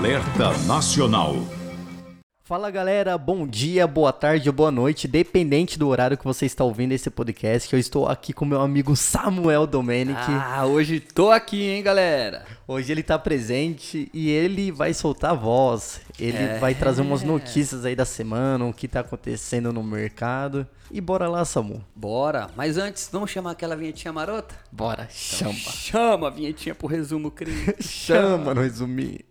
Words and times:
Alerta 0.00 0.56
Nacional. 0.66 1.34
Fala 2.42 2.70
galera, 2.70 3.18
bom 3.18 3.46
dia, 3.46 3.86
boa 3.86 4.14
tarde, 4.14 4.50
boa 4.50 4.70
noite, 4.70 5.06
dependente 5.06 5.78
do 5.78 5.86
horário 5.88 6.16
que 6.16 6.24
você 6.24 6.46
está 6.46 6.64
ouvindo 6.64 6.92
esse 6.92 7.10
podcast. 7.10 7.70
Eu 7.70 7.78
estou 7.78 8.08
aqui 8.08 8.32
com 8.32 8.46
meu 8.46 8.62
amigo 8.62 8.96
Samuel 8.96 9.66
Domenic. 9.66 10.18
Ah, 10.26 10.64
hoje 10.64 11.00
tô 11.00 11.30
aqui, 11.30 11.64
hein, 11.68 11.82
galera? 11.82 12.46
Hoje 12.66 12.90
ele 12.90 13.02
está 13.02 13.18
presente 13.18 14.10
e 14.14 14.30
ele 14.30 14.72
vai 14.72 14.94
soltar 14.94 15.32
a 15.32 15.34
voz. 15.34 16.00
Ele 16.18 16.38
É. 16.38 16.58
vai 16.58 16.74
trazer 16.74 17.02
umas 17.02 17.22
notícias 17.22 17.84
aí 17.84 17.94
da 17.94 18.06
semana, 18.06 18.64
o 18.64 18.72
que 18.72 18.86
está 18.86 19.00
acontecendo 19.00 19.70
no 19.70 19.82
mercado. 19.82 20.66
E 20.90 20.98
bora 20.98 21.28
lá, 21.28 21.44
Samu. 21.44 21.84
Bora, 21.94 22.48
mas 22.56 22.78
antes, 22.78 23.06
vamos 23.12 23.30
chamar 23.30 23.50
aquela 23.50 23.76
vinhetinha 23.76 24.14
marota? 24.14 24.54
Bora, 24.72 25.06
chama. 25.10 25.52
Chama 25.54 26.28
a 26.28 26.30
vinhetinha 26.30 26.74
pro 26.74 26.88
resumo, 26.88 27.30
Cris. 27.30 27.74
Chama, 27.84 28.54
no 28.54 28.62
resumir. 28.62 29.29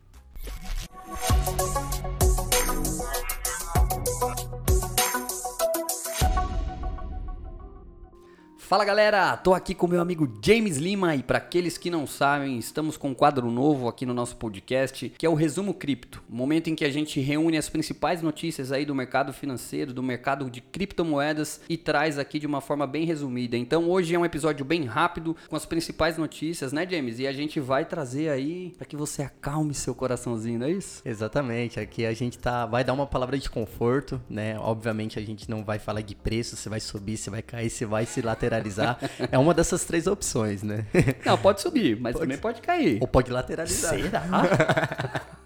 Fala 8.70 8.86
galera, 8.86 9.36
tô 9.36 9.56
aqui 9.56 9.74
com 9.74 9.88
meu 9.88 10.00
amigo 10.00 10.32
James 10.46 10.78
Lima 10.78 11.16
e 11.16 11.24
para 11.24 11.40
aqueles 11.40 11.76
que 11.76 11.90
não 11.90 12.06
sabem, 12.06 12.60
estamos 12.60 12.98
com 12.98 13.10
um 13.10 13.16
quadro 13.16 13.50
novo 13.50 13.88
aqui 13.88 14.06
no 14.06 14.14
nosso 14.14 14.36
podcast, 14.36 15.10
que 15.18 15.26
é 15.26 15.30
o 15.30 15.34
Resumo 15.34 15.74
Cripto, 15.74 16.22
momento 16.30 16.70
em 16.70 16.76
que 16.76 16.86
a 16.86 16.92
gente 16.92 17.20
reúne 17.20 17.58
as 17.58 17.68
principais 17.68 18.22
notícias 18.22 18.72
aí 18.72 18.86
do 18.86 18.94
mercado 18.94 19.34
financeiro, 19.34 19.92
do 19.92 20.04
mercado 20.04 20.52
de 20.52 20.62
criptomoedas 20.62 21.62
e 21.68 21.78
traz 21.78 22.20
aqui 22.20 22.38
de 22.38 22.46
uma 22.46 22.62
forma 22.62 22.86
bem 22.86 23.06
resumida. 23.06 23.58
Então 23.58 23.90
hoje 23.90 24.14
é 24.14 24.20
um 24.20 24.24
episódio 24.24 24.64
bem 24.64 24.86
rápido 24.86 25.36
com 25.48 25.56
as 25.56 25.66
principais 25.66 26.16
notícias, 26.16 26.72
né, 26.72 26.88
James? 26.88 27.18
E 27.18 27.26
a 27.26 27.34
gente 27.34 27.60
vai 27.60 27.86
trazer 27.86 28.30
aí 28.30 28.76
para 28.78 28.86
que 28.86 28.96
você 28.96 29.24
acalme 29.24 29.74
seu 29.74 29.96
coraçãozinho, 29.96 30.60
não 30.60 30.68
é 30.68 30.72
isso? 30.74 31.02
Exatamente, 31.04 31.80
aqui 31.80 32.06
a 32.06 32.14
gente 32.14 32.38
tá, 32.38 32.68
vai 32.68 32.84
dar 32.84 32.94
uma 32.94 33.08
palavra 33.08 33.40
de 33.40 33.50
conforto, 33.50 34.22
né? 34.30 34.60
Obviamente 34.60 35.18
a 35.18 35.24
gente 35.24 35.50
não 35.50 35.64
vai 35.64 35.80
falar 35.80 36.02
de 36.02 36.14
preço, 36.14 36.56
se 36.56 36.70
vai 36.70 36.80
subir, 36.80 37.18
se 37.18 37.32
vai 37.32 37.42
cair, 37.42 37.72
se 37.72 37.84
vai 37.84 38.06
se 38.06 38.22
lateralizar. 38.60 38.98
É 39.32 39.38
uma 39.38 39.54
dessas 39.54 39.84
três 39.84 40.08
opções, 40.08 40.64
né? 40.64 40.86
Não, 41.26 41.38
pode 41.38 41.62
subir, 41.62 42.00
mas 42.00 42.16
também 42.18 42.38
pode 42.38 42.62
cair. 42.62 42.98
Ou 43.02 43.08
pode 43.08 43.32
lateralizar. 43.32 43.96
Será? 43.96 44.24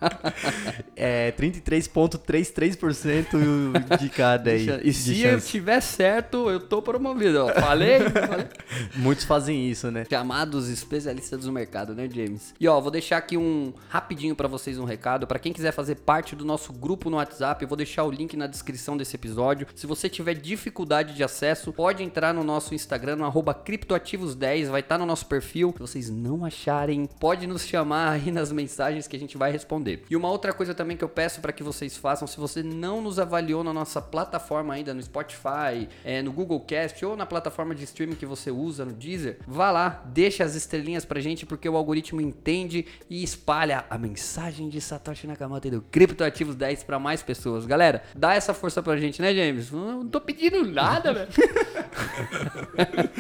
É 1.06 1.34
33,33% 1.34 3.90
de 4.00 4.08
cada 4.08 4.52
aí. 4.52 4.70
E 4.84 4.86
de 4.86 4.94
se 4.94 5.22
eu 5.22 5.32
chance. 5.32 5.50
tiver 5.50 5.82
certo, 5.82 6.50
eu 6.50 6.62
tô 6.62 6.82
promovido. 6.82 7.46
Ó. 7.46 7.50
Falei, 7.50 8.00
falei. 8.10 8.48
Muitos 8.96 9.26
fazem 9.26 9.70
isso, 9.70 9.92
né? 9.92 10.06
Chamados 10.10 10.70
especialistas 10.70 11.44
do 11.44 11.52
mercado, 11.52 11.94
né, 11.94 12.08
James? 12.10 12.56
E 12.58 12.70
ó, 12.70 12.80
vou 12.80 12.90
deixar 12.90 13.18
aqui 13.18 13.36
um 13.36 13.74
rapidinho 13.90 14.34
pra 14.34 14.48
vocês 14.48 14.80
um 14.80 14.86
recado. 14.86 15.28
Pra 15.28 15.40
quem 15.40 15.52
quiser 15.52 15.74
fazer 15.74 15.96
parte 15.96 16.38
do 16.38 16.46
nosso 16.46 16.72
grupo 16.72 17.10
no 17.10 17.18
WhatsApp, 17.18 17.62
eu 17.62 17.68
vou 17.68 17.76
deixar 17.76 18.06
o 18.06 18.12
link 18.12 18.38
na 18.38 18.48
descrição 18.48 18.96
desse 18.96 19.18
episódio. 19.18 19.68
Se 19.76 19.86
você 19.86 20.08
tiver 20.08 20.36
dificuldade 20.36 21.14
de 21.14 21.24
acesso, 21.24 21.74
pode 21.74 22.02
entrar 22.02 22.34
no 22.34 22.46
nosso 22.46 22.74
Instagram, 22.74 23.18
no 23.18 23.26
arroba 23.26 23.54
criptoativos10, 23.54 24.70
vai 24.70 24.80
estar 24.80 24.98
no 24.98 25.06
nosso 25.06 25.26
perfil. 25.26 25.74
Se 25.74 25.80
vocês 25.80 26.10
não 26.10 26.46
acharem, 26.46 27.10
pode 27.20 27.46
nos 27.46 27.66
chamar 27.66 28.12
aí 28.12 28.32
nas 28.32 28.54
mensagens 28.54 29.06
que 29.06 29.18
a 29.18 29.20
gente 29.20 29.38
vai 29.38 29.52
responder. 29.52 30.06
E 30.10 30.16
uma 30.16 30.30
outra 30.30 30.54
coisa 30.54 30.74
também 30.74 30.93
que 30.96 31.04
eu 31.04 31.10
peço 31.10 31.42
para 31.42 31.52
que 31.52 31.64
vocês 31.64 31.98
façam, 31.98 32.28
se 32.28 32.38
você 32.38 32.64
não 32.64 33.02
nos 33.02 33.20
avaliou 33.20 33.64
na 33.64 33.74
nossa 33.74 34.02
plataforma 34.02 34.74
ainda, 34.74 34.94
no 34.94 35.02
Spotify, 35.02 35.90
é, 36.04 36.22
no 36.22 36.32
Google 36.32 36.60
Cast 36.60 37.04
ou 37.06 37.16
na 37.16 37.26
plataforma 37.26 37.76
de 37.76 37.84
streaming 37.84 38.16
que 38.16 38.26
você 38.26 38.52
usa, 38.52 38.86
no 38.86 38.94
Deezer, 38.94 39.40
vá 39.48 39.72
lá, 39.72 40.04
deixa 40.06 40.44
as 40.44 40.56
estrelinhas 40.56 41.06
pra 41.06 41.20
gente, 41.20 41.46
porque 41.46 41.68
o 41.68 41.76
algoritmo 41.76 42.22
entende 42.22 42.86
e 43.10 43.24
espalha 43.24 43.86
a 43.90 43.98
mensagem 43.98 44.70
de 44.70 44.80
Satoshi 44.82 45.28
Nakamoto 45.28 45.68
e 45.68 45.72
do 45.72 45.82
Criptoativos 45.82 46.56
10 46.56 46.84
para 46.84 47.00
mais 47.00 47.22
pessoas. 47.22 47.66
Galera, 47.66 48.04
dá 48.16 48.34
essa 48.34 48.54
força 48.54 48.82
pra 48.82 48.98
gente, 48.98 49.22
né, 49.22 49.34
James? 49.34 49.72
Não 49.72 50.08
tô 50.08 50.20
pedindo 50.20 50.66
nada, 50.66 51.14
velho. 51.14 51.30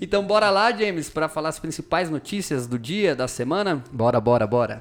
então 0.00 0.24
bora 0.24 0.50
lá, 0.50 0.72
James, 0.72 1.08
para 1.08 1.28
falar 1.28 1.50
as 1.50 1.58
principais 1.58 2.10
notícias 2.10 2.66
do 2.66 2.78
dia, 2.78 3.14
da 3.14 3.28
semana. 3.28 3.82
Bora, 3.92 4.20
bora, 4.20 4.46
bora. 4.46 4.80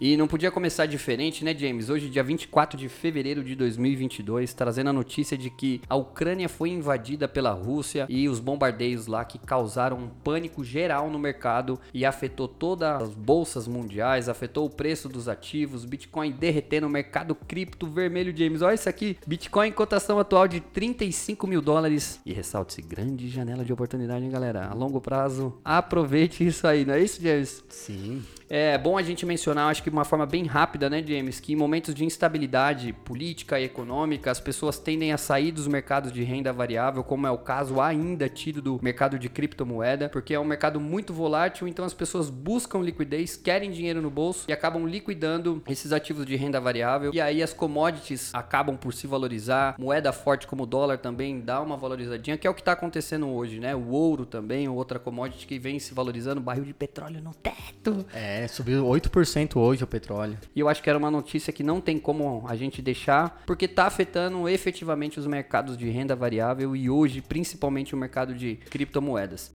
E 0.00 0.16
não 0.16 0.26
podia 0.26 0.50
começar 0.50 0.86
diferente, 0.86 1.44
né, 1.44 1.54
James? 1.54 1.90
Hoje, 1.90 2.08
dia 2.08 2.22
24 2.22 2.78
de 2.78 2.88
fevereiro 2.88 3.44
de 3.44 3.54
2022, 3.54 4.54
trazendo 4.54 4.88
a 4.88 4.94
notícia 4.94 5.36
de 5.36 5.50
que 5.50 5.82
a 5.86 5.94
Ucrânia 5.94 6.48
foi 6.48 6.70
invadida 6.70 7.28
pela 7.28 7.50
Rússia 7.50 8.06
e 8.08 8.26
os 8.26 8.40
bombardeios 8.40 9.06
lá 9.06 9.26
que 9.26 9.38
causaram 9.38 9.98
um 9.98 10.08
pânico 10.08 10.64
geral 10.64 11.10
no 11.10 11.18
mercado 11.18 11.78
e 11.92 12.06
afetou 12.06 12.48
todas 12.48 13.02
as 13.02 13.14
bolsas 13.14 13.68
mundiais, 13.68 14.26
afetou 14.26 14.64
o 14.64 14.70
preço 14.70 15.06
dos 15.06 15.28
ativos, 15.28 15.84
Bitcoin 15.84 16.32
derretendo 16.32 16.86
o 16.86 16.90
mercado 16.90 17.34
cripto 17.34 17.86
vermelho, 17.86 18.34
James. 18.34 18.62
Olha 18.62 18.76
isso 18.76 18.88
aqui, 18.88 19.18
Bitcoin 19.26 19.70
cotação 19.70 20.18
atual 20.18 20.48
de 20.48 20.60
35 20.60 21.46
mil 21.46 21.60
dólares. 21.60 22.18
E 22.24 22.32
ressalte-se, 22.32 22.80
grande 22.80 23.28
janela 23.28 23.66
de 23.66 23.72
oportunidade, 23.74 24.24
hein, 24.24 24.30
galera? 24.30 24.66
A 24.66 24.72
longo 24.72 24.98
prazo, 24.98 25.60
aproveite 25.62 26.46
isso 26.46 26.66
aí, 26.66 26.86
não 26.86 26.94
é 26.94 27.00
isso, 27.00 27.20
James? 27.20 27.62
Sim. 27.68 28.22
É 28.52 28.76
bom 28.76 28.98
a 28.98 29.02
gente 29.02 29.24
mencionar, 29.24 29.70
acho 29.70 29.80
que 29.80 29.90
de 29.90 29.94
uma 29.94 30.04
forma 30.04 30.26
bem 30.26 30.44
rápida, 30.44 30.90
né, 30.90 31.00
James, 31.06 31.38
que 31.38 31.52
em 31.52 31.56
momentos 31.56 31.94
de 31.94 32.04
instabilidade 32.04 32.92
política 32.92 33.60
e 33.60 33.64
econômica, 33.64 34.28
as 34.28 34.40
pessoas 34.40 34.76
tendem 34.76 35.12
a 35.12 35.16
sair 35.16 35.52
dos 35.52 35.68
mercados 35.68 36.10
de 36.10 36.24
renda 36.24 36.52
variável, 36.52 37.04
como 37.04 37.28
é 37.28 37.30
o 37.30 37.38
caso 37.38 37.80
ainda 37.80 38.28
tido 38.28 38.60
do 38.60 38.80
mercado 38.82 39.20
de 39.20 39.28
criptomoeda, 39.28 40.08
porque 40.08 40.34
é 40.34 40.40
um 40.40 40.44
mercado 40.44 40.80
muito 40.80 41.14
volátil, 41.14 41.68
então 41.68 41.84
as 41.84 41.94
pessoas 41.94 42.28
buscam 42.28 42.80
liquidez, 42.80 43.36
querem 43.36 43.70
dinheiro 43.70 44.02
no 44.02 44.10
bolso 44.10 44.46
e 44.48 44.52
acabam 44.52 44.84
liquidando 44.84 45.62
esses 45.68 45.92
ativos 45.92 46.26
de 46.26 46.34
renda 46.34 46.60
variável. 46.60 47.12
E 47.14 47.20
aí 47.20 47.44
as 47.44 47.52
commodities 47.52 48.34
acabam 48.34 48.76
por 48.76 48.92
se 48.92 49.06
valorizar, 49.06 49.76
moeda 49.78 50.12
forte 50.12 50.48
como 50.48 50.64
o 50.64 50.66
dólar 50.66 50.98
também 50.98 51.40
dá 51.40 51.60
uma 51.60 51.76
valorizadinha, 51.76 52.36
que 52.36 52.48
é 52.48 52.50
o 52.50 52.54
que 52.54 52.62
está 52.62 52.72
acontecendo 52.72 53.28
hoje, 53.28 53.60
né? 53.60 53.76
O 53.76 53.90
ouro 53.90 54.26
também, 54.26 54.68
outra 54.68 54.98
commodity 54.98 55.46
que 55.46 55.56
vem 55.56 55.78
se 55.78 55.94
valorizando, 55.94 56.40
barril 56.40 56.64
de 56.64 56.74
petróleo 56.74 57.20
no 57.22 57.32
teto. 57.32 58.04
É, 58.12 58.39
subiu 58.48 58.84
8% 58.84 59.56
hoje 59.56 59.84
o 59.84 59.86
petróleo. 59.86 60.38
E 60.54 60.60
eu 60.60 60.68
acho 60.68 60.82
que 60.82 60.88
era 60.88 60.98
uma 60.98 61.10
notícia 61.10 61.52
que 61.52 61.62
não 61.62 61.80
tem 61.80 61.98
como 61.98 62.44
a 62.46 62.56
gente 62.56 62.82
deixar, 62.82 63.42
porque 63.46 63.64
está 63.64 63.86
afetando 63.86 64.48
efetivamente 64.48 65.18
os 65.18 65.26
mercados 65.26 65.76
de 65.76 65.88
renda 65.90 66.16
variável 66.16 66.74
e 66.74 66.88
hoje, 66.90 67.20
principalmente, 67.20 67.94
o 67.94 67.98
mercado 67.98 68.34
de 68.34 68.56
criptomoedas. 68.70 69.50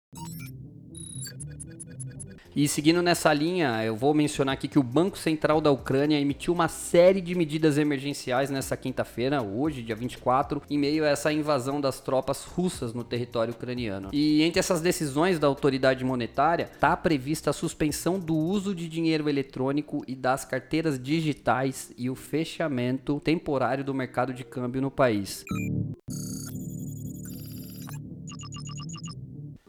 E 2.56 2.68
seguindo 2.68 3.02
nessa 3.02 3.34
linha, 3.34 3.84
eu 3.84 3.96
vou 3.96 4.14
mencionar 4.14 4.54
aqui 4.54 4.68
que 4.68 4.78
o 4.78 4.84
Banco 4.84 5.18
Central 5.18 5.60
da 5.60 5.72
Ucrânia 5.72 6.20
emitiu 6.20 6.54
uma 6.54 6.68
série 6.68 7.20
de 7.20 7.34
medidas 7.34 7.80
emergenciais 7.80 8.52
nessa 8.52 8.78
quinta-feira, 8.78 9.42
hoje, 9.42 9.82
dia 9.82 9.96
24, 9.96 10.62
em 10.70 10.78
meio 10.78 11.04
a 11.04 11.08
essa 11.08 11.34
invasão 11.34 11.82
das 11.82 12.00
tropas 12.00 12.44
russas 12.44 12.94
no 12.94 13.04
território 13.04 13.54
ucraniano. 13.54 14.10
E 14.14 14.44
entre 14.44 14.60
essas 14.60 14.82
decisões 14.82 15.40
da 15.40 15.48
autoridade 15.48 16.06
monetária, 16.06 16.70
está 16.72 16.96
prevista 16.96 17.50
a 17.50 17.54
suspensão 17.54 18.20
do 18.20 18.36
uso 18.36 18.76
de 18.76 18.88
dinheiro 18.88 19.28
eletrônico 19.28 20.04
e 20.08 20.14
das 20.16 20.46
carteiras 20.46 21.02
digitais 21.02 21.92
e 21.98 22.08
o 22.08 22.16
fechamento 22.16 23.20
temporário 23.20 23.84
do 23.84 23.96
mercado 23.96 24.32
de 24.32 24.44
câmbio 24.44 24.80
no 24.80 24.92
país. 24.92 25.44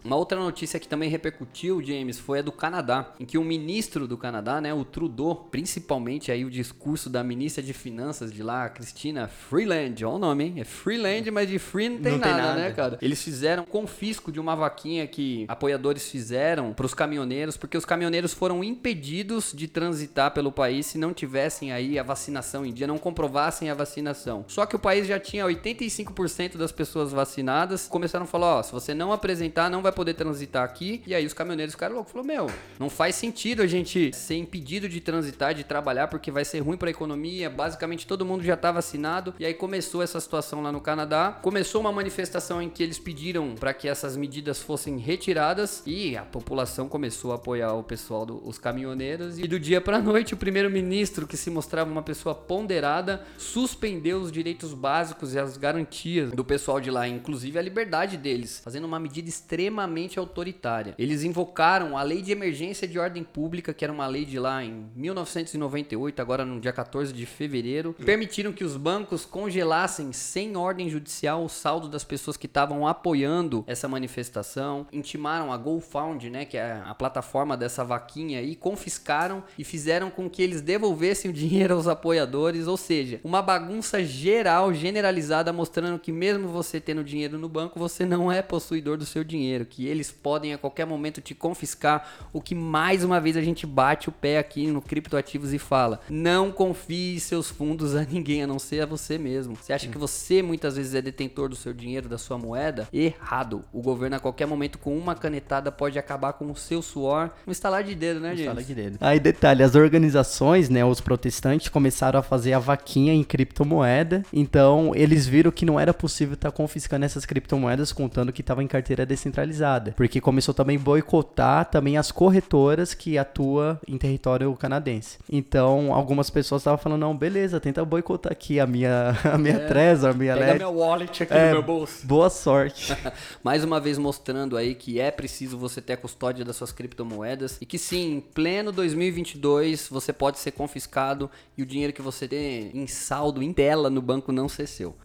Uma 0.04 0.16
outra 0.16 0.38
notícia 0.38 0.78
que 0.78 0.86
também 0.86 1.08
repercutiu, 1.08 1.82
James, 1.82 2.18
foi 2.18 2.40
a 2.40 2.42
do 2.42 2.52
Canadá, 2.52 3.14
em 3.18 3.24
que 3.24 3.38
o 3.38 3.42
ministro 3.42 4.06
do 4.06 4.18
Canadá, 4.18 4.60
né, 4.60 4.74
o 4.74 4.84
Trudeau, 4.84 5.34
principalmente 5.50 6.30
aí 6.30 6.44
o 6.44 6.50
discurso 6.50 7.08
da 7.08 7.24
ministra 7.24 7.62
de 7.62 7.72
Finanças 7.72 8.30
de 8.30 8.42
lá, 8.42 8.68
Cristina 8.68 9.26
Freeland, 9.28 10.04
olha 10.04 10.14
o 10.14 10.18
nome, 10.18 10.44
hein? 10.44 10.54
É 10.58 10.64
Freeland, 10.64 11.30
mas 11.30 11.48
de 11.48 11.58
free 11.58 11.88
não 11.88 11.98
tem, 12.00 12.12
Não 12.12 12.20
tem 12.20 12.30
nada, 12.32 12.42
nada. 12.48 12.60
né, 12.60 12.70
cara? 12.72 12.98
Eles 13.00 13.22
fizeram 13.22 13.64
confisco 13.64 14.30
de 14.30 14.38
uma 14.38 14.54
vaquinha 14.54 15.06
que 15.06 15.46
apoiadores 15.48 16.08
fizeram 16.10 16.74
para 16.74 16.84
os 16.84 16.92
caminhoneiros, 16.92 17.56
porque 17.56 17.78
os 17.78 17.84
caminhoneiros 17.86 18.34
foram 18.34 18.62
impedidos 18.62 19.52
de 19.54 19.66
transitar 19.68 20.32
pelo 20.32 20.52
país 20.52 20.84
se 20.86 20.98
não 20.98 21.14
tivessem 21.14 21.72
aí 21.72 21.98
a 21.98 22.02
vacinação 22.02 22.66
em 22.66 22.72
dia, 22.74 22.86
não 22.86 22.98
comprovassem 22.98 23.70
a 23.70 23.74
vacinação. 23.74 24.44
Só 24.48 24.66
que 24.66 24.76
o 24.76 24.78
país 24.78 25.06
já 25.06 25.18
tinha 25.18 25.46
85% 25.46 26.56
das 26.58 26.72
pessoas 26.72 27.10
vacinadas, 27.12 27.88
começaram 27.88 28.24
a 28.24 28.28
falar, 28.28 28.58
ó, 28.58 28.62
se 28.62 28.70
você 28.72 28.92
não 28.92 29.10
apresentar, 29.12 29.70
não 29.70 29.80
vai 29.82 29.93
poder 29.94 30.14
transitar 30.14 30.64
aqui. 30.64 31.02
E 31.06 31.14
aí 31.14 31.24
os 31.24 31.32
caminhoneiros 31.32 31.74
ficaram 31.74 31.94
loucos, 31.94 32.12
falou, 32.12 32.26
meu, 32.26 32.50
não 32.78 32.90
faz 32.90 33.14
sentido 33.14 33.62
a 33.62 33.66
gente 33.66 34.14
ser 34.14 34.36
impedido 34.36 34.88
de 34.88 35.00
transitar, 35.00 35.54
de 35.54 35.64
trabalhar, 35.64 36.08
porque 36.08 36.30
vai 36.30 36.44
ser 36.44 36.60
ruim 36.60 36.76
para 36.76 36.88
a 36.88 36.90
economia. 36.90 37.48
Basicamente 37.48 38.06
todo 38.06 38.24
mundo 38.24 38.42
já 38.42 38.56
tá 38.56 38.70
vacinado. 38.72 39.34
E 39.38 39.46
aí 39.46 39.54
começou 39.54 40.02
essa 40.02 40.20
situação 40.20 40.62
lá 40.62 40.72
no 40.72 40.80
Canadá. 40.80 41.38
Começou 41.42 41.80
uma 41.80 41.92
manifestação 41.92 42.60
em 42.60 42.68
que 42.68 42.82
eles 42.82 42.98
pediram 42.98 43.54
para 43.54 43.72
que 43.72 43.88
essas 43.88 44.16
medidas 44.16 44.60
fossem 44.60 44.98
retiradas 44.98 45.82
e 45.86 46.16
a 46.16 46.22
população 46.22 46.88
começou 46.88 47.32
a 47.32 47.36
apoiar 47.36 47.74
o 47.74 47.82
pessoal 47.82 48.26
dos 48.26 48.58
caminhoneiros. 48.58 49.38
E 49.38 49.46
do 49.46 49.60
dia 49.60 49.80
para 49.80 50.00
noite, 50.00 50.34
o 50.34 50.36
primeiro-ministro, 50.36 51.26
que 51.26 51.36
se 51.36 51.50
mostrava 51.50 51.90
uma 51.90 52.02
pessoa 52.02 52.34
ponderada, 52.34 53.24
suspendeu 53.38 54.20
os 54.20 54.32
direitos 54.32 54.74
básicos 54.74 55.34
e 55.34 55.38
as 55.38 55.56
garantias 55.56 56.32
do 56.32 56.44
pessoal 56.44 56.80
de 56.80 56.90
lá, 56.90 57.06
inclusive 57.06 57.58
a 57.58 57.62
liberdade 57.62 58.16
deles, 58.16 58.60
fazendo 58.62 58.84
uma 58.84 58.98
medida 58.98 59.28
extremamente 59.28 59.83
extremamente 59.84 60.18
autoritária. 60.18 60.94
Eles 60.98 61.22
invocaram 61.22 61.96
a 61.96 62.02
Lei 62.02 62.22
de 62.22 62.32
Emergência 62.32 62.88
de 62.88 62.98
Ordem 62.98 63.22
Pública, 63.22 63.72
que 63.74 63.84
era 63.84 63.92
uma 63.92 64.06
lei 64.06 64.24
de 64.24 64.38
lá 64.38 64.64
em 64.64 64.86
1998, 64.96 66.20
agora 66.20 66.44
no 66.44 66.60
dia 66.60 66.72
14 66.72 67.12
de 67.12 67.26
fevereiro, 67.26 67.94
permitiram 68.04 68.52
que 68.52 68.64
os 68.64 68.76
bancos 68.76 69.24
congelassem 69.24 70.12
sem 70.12 70.56
ordem 70.56 70.88
judicial 70.88 71.44
o 71.44 71.48
saldo 71.48 71.88
das 71.88 72.04
pessoas 72.04 72.36
que 72.36 72.46
estavam 72.46 72.86
apoiando 72.86 73.64
essa 73.66 73.86
manifestação, 73.88 74.86
intimaram 74.92 75.52
a 75.52 75.56
GoFound, 75.56 76.30
né, 76.30 76.44
que 76.44 76.56
é 76.56 76.82
a 76.84 76.94
plataforma 76.94 77.56
dessa 77.56 77.84
vaquinha 77.84 78.40
e 78.40 78.56
confiscaram 78.56 79.42
e 79.58 79.64
fizeram 79.64 80.10
com 80.10 80.30
que 80.30 80.42
eles 80.42 80.60
devolvessem 80.60 81.30
o 81.30 81.34
dinheiro 81.34 81.74
aos 81.74 81.86
apoiadores, 81.86 82.66
ou 82.66 82.76
seja, 82.76 83.20
uma 83.22 83.42
bagunça 83.42 84.02
geral, 84.02 84.72
generalizada, 84.72 85.52
mostrando 85.52 85.98
que 85.98 86.12
mesmo 86.12 86.48
você 86.48 86.80
tendo 86.80 87.04
dinheiro 87.04 87.38
no 87.38 87.48
banco, 87.48 87.78
você 87.78 88.06
não 88.06 88.30
é 88.30 88.40
possuidor 88.40 88.96
do 88.96 89.04
seu 89.04 89.24
dinheiro, 89.24 89.66
que 89.74 89.86
eles 89.86 90.12
podem 90.12 90.54
a 90.54 90.58
qualquer 90.58 90.86
momento 90.86 91.20
te 91.20 91.34
confiscar, 91.34 92.08
o 92.32 92.40
que 92.40 92.54
mais 92.54 93.02
uma 93.02 93.20
vez 93.20 93.36
a 93.36 93.42
gente 93.42 93.66
bate 93.66 94.08
o 94.08 94.12
pé 94.12 94.38
aqui 94.38 94.68
no 94.68 94.80
Criptoativos 94.80 95.52
e 95.52 95.58
fala: 95.58 96.00
não 96.08 96.52
confie 96.52 97.18
seus 97.18 97.50
fundos 97.50 97.96
a 97.96 98.04
ninguém, 98.04 98.44
a 98.44 98.46
não 98.46 98.58
ser 98.58 98.82
a 98.82 98.86
você 98.86 99.18
mesmo. 99.18 99.56
Você 99.56 99.72
acha 99.72 99.88
que 99.88 99.98
você 99.98 100.42
muitas 100.42 100.76
vezes 100.76 100.94
é 100.94 101.02
detentor 101.02 101.48
do 101.48 101.56
seu 101.56 101.72
dinheiro, 101.72 102.08
da 102.08 102.18
sua 102.18 102.38
moeda? 102.38 102.88
Errado. 102.92 103.64
O 103.72 103.82
governo 103.82 104.16
a 104.16 104.20
qualquer 104.20 104.46
momento 104.46 104.78
com 104.78 104.96
uma 104.96 105.14
canetada 105.14 105.72
pode 105.72 105.98
acabar 105.98 106.34
com 106.34 106.50
o 106.50 106.56
seu 106.56 106.80
suor. 106.80 107.30
Um 107.46 107.50
estalar 107.50 107.82
de 107.82 107.94
dedo, 107.94 108.20
né, 108.20 108.36
gente? 108.36 108.46
Fala 108.46 108.62
de 108.62 108.74
dedo. 108.74 108.98
Aí 109.00 109.18
detalhe, 109.18 109.62
as 109.62 109.74
organizações, 109.74 110.68
né, 110.68 110.84
os 110.84 111.00
protestantes 111.00 111.68
começaram 111.68 112.20
a 112.20 112.22
fazer 112.22 112.52
a 112.52 112.58
vaquinha 112.60 113.12
em 113.12 113.24
criptomoeda, 113.24 114.22
então 114.32 114.92
eles 114.94 115.26
viram 115.26 115.50
que 115.50 115.66
não 115.66 115.80
era 115.80 115.92
possível 115.92 116.34
estar 116.34 116.50
tá 116.50 116.56
confiscando 116.56 117.04
essas 117.04 117.26
criptomoedas 117.26 117.92
contando 117.92 118.32
que 118.32 118.40
estava 118.40 118.62
em 118.62 118.66
carteira 118.68 119.04
descentralizada, 119.04 119.63
porque 119.96 120.20
começou 120.20 120.54
também 120.54 120.76
a 120.76 120.80
boicotar 120.80 121.64
também 121.66 121.96
as 121.96 122.10
corretoras 122.10 122.94
que 122.94 123.16
atuam 123.18 123.78
em 123.86 123.96
território 123.98 124.54
canadense. 124.56 125.18
Então, 125.30 125.92
algumas 125.92 126.30
pessoas 126.30 126.62
estavam 126.62 126.78
falando, 126.78 127.00
não, 127.00 127.16
beleza, 127.16 127.60
tenta 127.60 127.84
boicotar 127.84 128.32
aqui 128.32 128.60
a 128.60 128.66
minha 128.66 129.16
a 129.24 129.38
minha 129.38 129.56
é, 129.56 129.66
Trezor, 129.66 130.10
a 130.10 130.14
minha 130.14 130.34
Pega 130.34 130.46
LED. 130.46 130.58
meu 130.58 130.72
wallet 130.72 131.22
aqui 131.22 131.34
é, 131.34 131.46
no 131.46 131.52
meu 131.52 131.62
bolso. 131.62 132.06
Boa 132.06 132.30
sorte. 132.30 132.96
Mais 133.42 133.64
uma 133.64 133.80
vez 133.80 133.98
mostrando 133.98 134.56
aí 134.56 134.74
que 134.74 135.00
é 135.00 135.10
preciso 135.10 135.56
você 135.56 135.80
ter 135.80 135.94
a 135.94 135.96
custódia 135.96 136.44
das 136.44 136.56
suas 136.56 136.72
criptomoedas 136.72 137.58
e 137.60 137.66
que 137.66 137.78
sim, 137.78 138.16
em 138.16 138.20
pleno 138.20 138.72
2022 138.72 139.88
você 139.88 140.12
pode 140.12 140.38
ser 140.38 140.52
confiscado 140.52 141.30
e 141.56 141.62
o 141.62 141.66
dinheiro 141.66 141.92
que 141.92 142.02
você 142.02 142.28
tem 142.28 142.70
em 142.74 142.86
saldo 142.86 143.42
em 143.42 143.52
tela 143.52 143.90
no 143.90 144.02
banco 144.02 144.32
não 144.32 144.48
ser 144.48 144.66
seu. 144.66 144.96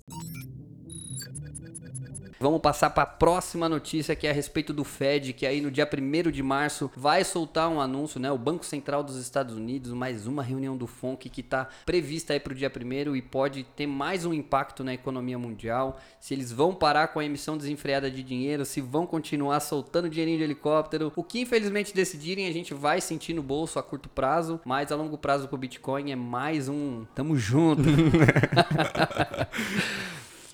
Vamos 2.42 2.62
passar 2.62 2.92
para 2.92 3.04
a 3.04 3.06
próxima 3.06 3.68
notícia 3.68 4.16
que 4.16 4.26
é 4.26 4.30
a 4.30 4.34
respeito 4.34 4.72
do 4.72 4.86
Fed, 4.86 5.34
que 5.34 5.46
aí 5.46 5.60
no 5.60 5.70
dia 5.70 5.86
1 5.86 6.32
de 6.32 6.42
março 6.42 6.90
vai 6.96 7.26
soltar 7.26 7.68
um 7.68 7.82
anúncio, 7.82 8.18
né? 8.18 8.32
O 8.32 8.38
Banco 8.38 8.66
Central 8.66 9.04
dos 9.04 9.18
Estados 9.18 9.58
Unidos, 9.58 9.92
mais 9.92 10.26
uma 10.26 10.42
reunião 10.42 10.78
do 10.78 10.88
FONC 10.88 11.28
que 11.28 11.42
está 11.42 11.68
prevista 11.86 12.32
aí 12.32 12.40
para 12.40 12.54
o 12.54 12.56
dia 12.56 12.72
1 12.74 13.14
e 13.18 13.22
pode 13.22 13.64
ter 13.64 13.86
mais 13.86 14.26
um 14.26 14.34
impacto 14.34 14.86
na 14.86 14.94
economia 14.94 15.38
mundial. 15.38 16.00
Se 16.18 16.34
eles 16.34 16.50
vão 16.50 16.74
parar 16.74 17.10
com 17.10 17.20
a 17.20 17.26
emissão 17.26 17.58
desenfreada 17.58 18.10
de 18.10 18.24
dinheiro, 18.24 18.64
se 18.64 18.80
vão 18.80 19.06
continuar 19.06 19.60
soltando 19.60 20.10
dinheirinho 20.10 20.38
de 20.38 20.46
helicóptero. 20.46 21.12
O 21.18 21.24
que 21.26 21.42
infelizmente 21.42 21.94
decidirem, 21.94 22.48
a 22.48 22.54
gente 22.54 22.74
vai 22.74 23.02
sentir 23.02 23.34
no 23.34 23.44
bolso 23.44 23.78
a 23.78 23.84
curto 23.84 24.08
prazo, 24.08 24.62
mas 24.64 24.94
a 24.94 24.96
longo 24.96 25.18
prazo 25.18 25.50
para 25.50 25.56
o 25.56 25.60
Bitcoin 25.60 26.10
é 26.10 26.16
mais 26.16 26.70
um. 26.70 27.04
Tamo 27.14 27.36
junto. 27.36 27.84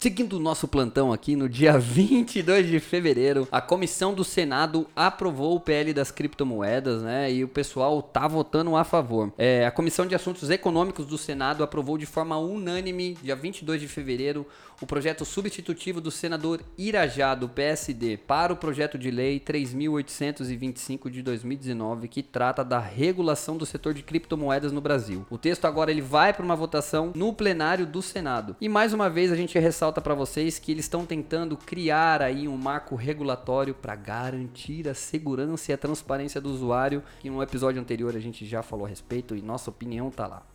Seguindo 0.00 0.34
o 0.34 0.38
nosso 0.38 0.68
plantão 0.68 1.12
aqui, 1.12 1.34
no 1.34 1.48
dia 1.48 1.74
22 1.76 2.68
de 2.68 2.78
fevereiro, 2.78 3.48
a 3.50 3.60
comissão 3.60 4.14
do 4.14 4.22
Senado 4.22 4.86
aprovou 4.94 5.56
o 5.56 5.60
PL 5.60 5.92
das 5.92 6.12
criptomoedas, 6.12 7.02
né? 7.02 7.32
E 7.32 7.42
o 7.42 7.48
pessoal 7.48 8.00
tá 8.00 8.28
votando 8.28 8.76
a 8.76 8.84
favor. 8.84 9.32
É, 9.36 9.66
a 9.66 9.72
Comissão 9.72 10.06
de 10.06 10.14
Assuntos 10.14 10.50
Econômicos 10.50 11.04
do 11.04 11.18
Senado 11.18 11.64
aprovou 11.64 11.98
de 11.98 12.06
forma 12.06 12.38
unânime, 12.38 13.18
dia 13.20 13.34
22 13.34 13.80
de 13.80 13.88
fevereiro, 13.88 14.46
o 14.80 14.86
projeto 14.86 15.24
substitutivo 15.24 16.00
do 16.00 16.12
senador 16.12 16.60
Irajá, 16.78 17.34
do 17.34 17.48
PSD, 17.48 18.18
para 18.18 18.52
o 18.52 18.56
projeto 18.56 18.96
de 18.96 19.10
lei 19.10 19.40
3.825 19.40 21.10
de 21.10 21.22
2019, 21.22 22.06
que 22.06 22.22
trata 22.22 22.64
da 22.64 22.78
regulação 22.78 23.56
do 23.56 23.66
setor 23.66 23.92
de 23.92 24.04
criptomoedas 24.04 24.70
no 24.70 24.80
Brasil. 24.80 25.26
O 25.28 25.36
texto 25.36 25.64
agora 25.64 25.90
ele 25.90 26.00
vai 26.00 26.32
para 26.32 26.44
uma 26.44 26.54
votação 26.54 27.10
no 27.16 27.32
plenário 27.32 27.84
do 27.84 28.00
Senado. 28.00 28.54
E 28.60 28.68
mais 28.68 28.92
uma 28.92 29.10
vez 29.10 29.32
a 29.32 29.36
gente 29.36 29.58
ressalta 29.58 29.87
para 29.92 30.14
vocês 30.14 30.58
que 30.58 30.72
eles 30.72 30.84
estão 30.84 31.06
tentando 31.06 31.56
criar 31.56 32.20
aí 32.22 32.46
um 32.46 32.56
marco 32.56 32.94
regulatório 32.94 33.74
para 33.74 33.96
garantir 33.96 34.88
a 34.88 34.94
segurança 34.94 35.70
e 35.70 35.74
a 35.74 35.78
transparência 35.78 36.40
do 36.40 36.50
usuário, 36.50 37.02
que 37.20 37.30
no 37.30 37.42
episódio 37.42 37.80
anterior 37.80 38.14
a 38.14 38.20
gente 38.20 38.44
já 38.46 38.62
falou 38.62 38.86
a 38.86 38.88
respeito 38.88 39.34
e 39.34 39.42
nossa 39.42 39.70
opinião 39.70 40.10
tá 40.10 40.26
lá. 40.26 40.46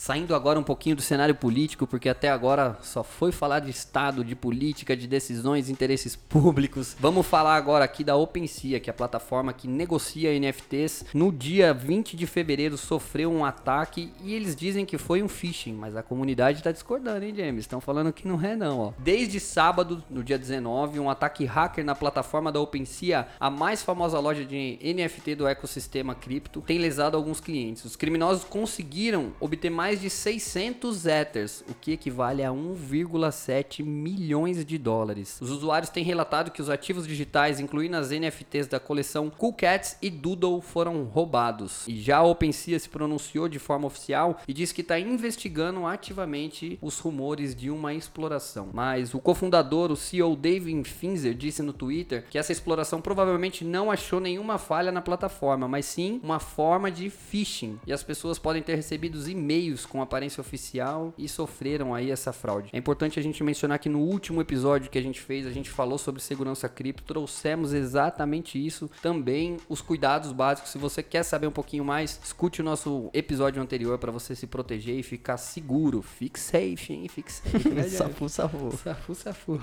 Saindo 0.00 0.32
agora 0.32 0.60
um 0.60 0.62
pouquinho 0.62 0.94
do 0.94 1.02
cenário 1.02 1.34
político, 1.34 1.84
porque 1.84 2.08
até 2.08 2.28
agora 2.28 2.78
só 2.82 3.02
foi 3.02 3.32
falar 3.32 3.58
de 3.58 3.68
Estado, 3.68 4.24
de 4.24 4.36
política, 4.36 4.96
de 4.96 5.08
decisões, 5.08 5.68
interesses 5.68 6.14
públicos. 6.14 6.96
Vamos 7.00 7.26
falar 7.26 7.56
agora 7.56 7.84
aqui 7.84 8.04
da 8.04 8.14
OpenSea, 8.14 8.78
que 8.78 8.88
é 8.88 8.92
a 8.92 8.94
plataforma 8.94 9.52
que 9.52 9.66
negocia 9.66 10.38
NFTs. 10.38 11.06
No 11.12 11.32
dia 11.32 11.74
20 11.74 12.16
de 12.16 12.28
fevereiro 12.28 12.78
sofreu 12.78 13.32
um 13.32 13.44
ataque 13.44 14.12
e 14.22 14.34
eles 14.34 14.54
dizem 14.54 14.86
que 14.86 14.96
foi 14.96 15.20
um 15.20 15.26
phishing, 15.26 15.74
mas 15.74 15.96
a 15.96 16.02
comunidade 16.02 16.58
está 16.58 16.70
discordando, 16.70 17.24
hein, 17.24 17.34
James? 17.36 17.62
Estão 17.62 17.80
falando 17.80 18.12
que 18.12 18.28
não 18.28 18.40
é 18.40 18.54
não, 18.54 18.78
ó. 18.78 18.92
Desde 19.00 19.40
sábado, 19.40 20.04
no 20.08 20.22
dia 20.22 20.38
19, 20.38 21.00
um 21.00 21.10
ataque 21.10 21.44
hacker 21.44 21.84
na 21.84 21.96
plataforma 21.96 22.52
da 22.52 22.60
OpenSea, 22.60 23.26
a 23.40 23.50
mais 23.50 23.82
famosa 23.82 24.20
loja 24.20 24.44
de 24.44 24.78
NFT 24.80 25.34
do 25.34 25.48
ecossistema 25.48 26.14
cripto, 26.14 26.60
tem 26.60 26.78
lesado 26.78 27.16
alguns 27.16 27.40
clientes. 27.40 27.84
Os 27.84 27.96
criminosos 27.96 28.44
conseguiram 28.44 29.32
obter 29.40 29.70
mais 29.70 29.87
mais 29.88 30.02
de 30.02 30.10
600 30.10 31.06
Ethers, 31.06 31.64
o 31.66 31.72
que 31.72 31.92
equivale 31.92 32.44
a 32.44 32.50
1,7 32.50 33.82
milhões 33.82 34.62
de 34.62 34.76
dólares. 34.76 35.38
Os 35.40 35.50
usuários 35.50 35.88
têm 35.88 36.04
relatado 36.04 36.50
que 36.50 36.60
os 36.60 36.68
ativos 36.68 37.06
digitais, 37.06 37.58
incluindo 37.58 37.96
as 37.96 38.10
NFTs 38.10 38.66
da 38.66 38.78
coleção 38.78 39.30
Cool 39.30 39.54
Cats 39.54 39.96
e 40.02 40.10
Doodle, 40.10 40.60
foram 40.60 41.04
roubados. 41.04 41.88
E 41.88 41.98
já 41.98 42.18
a 42.18 42.22
OpenSea 42.22 42.78
se 42.78 42.90
pronunciou 42.90 43.48
de 43.48 43.58
forma 43.58 43.86
oficial 43.86 44.38
e 44.46 44.52
diz 44.52 44.72
que 44.72 44.82
está 44.82 45.00
investigando 45.00 45.86
ativamente 45.86 46.78
os 46.82 46.98
rumores 46.98 47.56
de 47.56 47.70
uma 47.70 47.94
exploração. 47.94 48.68
Mas 48.74 49.14
o 49.14 49.18
cofundador, 49.18 49.90
o 49.90 49.96
CEO 49.96 50.36
David 50.36 50.86
Finzer, 50.86 51.32
disse 51.32 51.62
no 51.62 51.72
Twitter 51.72 52.26
que 52.28 52.36
essa 52.36 52.52
exploração 52.52 53.00
provavelmente 53.00 53.64
não 53.64 53.90
achou 53.90 54.20
nenhuma 54.20 54.58
falha 54.58 54.92
na 54.92 55.00
plataforma, 55.00 55.66
mas 55.66 55.86
sim 55.86 56.20
uma 56.22 56.38
forma 56.38 56.90
de 56.90 57.08
phishing. 57.08 57.80
E 57.86 57.92
as 57.94 58.02
pessoas 58.02 58.38
podem 58.38 58.62
ter 58.62 58.74
recebido 58.74 59.18
e-mails 59.30 59.77
com 59.86 60.02
aparência 60.02 60.40
oficial 60.40 61.12
e 61.16 61.28
sofreram 61.28 61.94
aí 61.94 62.10
essa 62.10 62.32
fraude. 62.32 62.70
É 62.72 62.78
importante 62.78 63.18
a 63.18 63.22
gente 63.22 63.42
mencionar 63.42 63.78
que 63.78 63.88
no 63.88 64.00
último 64.00 64.40
episódio 64.40 64.90
que 64.90 64.98
a 64.98 65.02
gente 65.02 65.20
fez, 65.20 65.46
a 65.46 65.50
gente 65.50 65.70
falou 65.70 65.98
sobre 65.98 66.20
segurança 66.20 66.68
cripto, 66.68 67.02
trouxemos 67.02 67.72
exatamente 67.72 68.64
isso, 68.64 68.90
também 69.02 69.56
os 69.68 69.80
cuidados 69.80 70.32
básicos. 70.32 70.70
Se 70.70 70.78
você 70.78 71.02
quer 71.02 71.22
saber 71.22 71.46
um 71.46 71.52
pouquinho 71.52 71.84
mais, 71.84 72.20
escute 72.22 72.60
o 72.60 72.64
nosso 72.64 73.10
episódio 73.12 73.62
anterior 73.62 73.98
para 73.98 74.12
você 74.12 74.34
se 74.34 74.46
proteger 74.46 74.98
e 74.98 75.02
ficar 75.02 75.36
seguro. 75.36 76.02
Fique 76.02 76.38
safe, 76.38 76.92
hein? 76.92 77.08
Fique 77.08 77.32
safe. 77.32 77.68
Né, 77.68 77.84
safu, 77.88 78.28
safu. 78.28 78.76
Safu, 78.76 79.14
safu. 79.14 79.60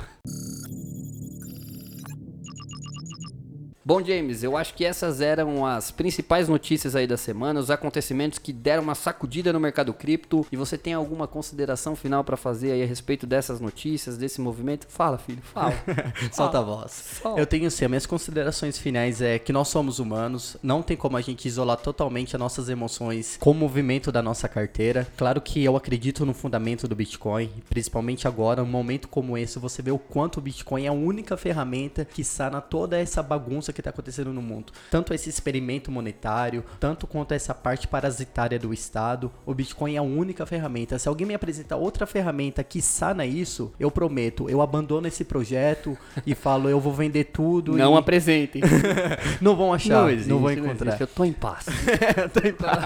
Bom, 3.87 4.03
James, 4.03 4.41
eu 4.41 4.57
acho 4.57 4.73
que 4.73 4.83
essas 4.83 5.21
eram 5.21 5.63
as 5.63 5.91
principais 5.91 6.49
notícias 6.49 6.95
aí 6.95 7.05
da 7.05 7.17
semana, 7.17 7.59
os 7.59 7.69
acontecimentos 7.69 8.39
que 8.39 8.51
deram 8.51 8.81
uma 8.81 8.95
sacudida 8.95 9.53
no 9.53 9.59
mercado 9.59 9.93
cripto. 9.93 10.43
E 10.51 10.57
você 10.57 10.75
tem 10.75 10.95
alguma 10.95 11.27
consideração 11.27 11.95
final 11.95 12.23
para 12.23 12.35
fazer 12.35 12.71
aí 12.71 12.81
a 12.81 12.85
respeito 12.87 13.27
dessas 13.27 13.59
notícias, 13.59 14.17
desse 14.17 14.41
movimento? 14.41 14.87
Fala, 14.89 15.19
filho, 15.19 15.43
fala. 15.43 15.75
Solta 16.33 16.57
a 16.57 16.61
voz. 16.63 17.19
Solta. 17.21 17.39
Eu 17.39 17.45
tenho 17.45 17.69
sim, 17.69 17.85
as 17.85 17.91
minhas 17.91 18.05
considerações 18.07 18.79
finais 18.79 19.21
é 19.21 19.37
que 19.37 19.53
nós 19.53 19.67
somos 19.67 19.99
humanos, 19.99 20.57
não 20.63 20.81
tem 20.81 20.97
como 20.97 21.15
a 21.15 21.21
gente 21.21 21.47
isolar 21.47 21.77
totalmente 21.77 22.35
as 22.35 22.39
nossas 22.39 22.69
emoções 22.69 23.37
com 23.39 23.51
o 23.51 23.53
movimento 23.53 24.11
da 24.11 24.23
nossa 24.23 24.49
carteira. 24.49 25.07
Claro 25.15 25.39
que 25.39 25.63
eu 25.63 25.75
acredito 25.75 26.25
no 26.25 26.33
fundamento 26.33 26.87
do 26.87 26.95
Bitcoin, 26.95 27.51
principalmente 27.69 28.27
agora, 28.27 28.63
num 28.63 28.67
momento 28.67 29.07
como 29.07 29.37
esse, 29.37 29.59
você 29.59 29.83
vê 29.83 29.91
o 29.91 29.99
quanto 29.99 30.37
o 30.37 30.41
Bitcoin 30.41 30.85
é 30.85 30.87
a 30.87 30.91
única 30.91 31.37
ferramenta 31.37 32.03
que 32.03 32.23
sana 32.23 32.59
toda 32.59 32.97
essa 32.97 33.21
bagunça 33.21 33.74
que 33.75 33.81
está 33.81 33.91
acontecendo 33.91 34.33
no 34.33 34.41
mundo. 34.41 34.73
Tanto 34.89 35.13
esse 35.13 35.29
experimento 35.29 35.91
monetário, 35.91 36.63
tanto 36.79 37.05
quanto 37.05 37.33
essa 37.33 37.53
parte 37.53 37.87
parasitária 37.87 38.57
do 38.57 38.73
Estado, 38.73 39.31
o 39.45 39.53
Bitcoin 39.53 39.95
é 39.95 39.97
a 39.97 40.01
única 40.01 40.45
ferramenta. 40.45 40.97
Se 40.97 41.07
alguém 41.07 41.27
me 41.27 41.33
apresentar 41.33 41.75
outra 41.75 42.05
ferramenta 42.05 42.63
que 42.63 42.81
sana 42.81 43.25
isso, 43.25 43.71
eu 43.79 43.91
prometo, 43.91 44.49
eu 44.49 44.61
abandono 44.61 45.07
esse 45.07 45.23
projeto 45.23 45.97
e 46.25 46.33
falo, 46.35 46.69
eu 46.69 46.79
vou 46.79 46.93
vender 46.93 47.25
tudo. 47.25 47.77
Não 47.77 47.95
e... 47.95 47.97
apresentem. 47.97 48.61
não 49.41 49.55
vão 49.55 49.73
achar, 49.73 50.01
não, 50.01 50.09
existe, 50.09 50.29
não 50.29 50.39
vão 50.39 50.51
encontrar. 50.51 50.91
Não 50.91 50.97
eu 50.99 51.07
tô 51.07 51.23
em 51.25 51.33
paz. 51.33 51.65
tô 52.33 52.47
em 52.47 52.53
paz. 52.53 52.85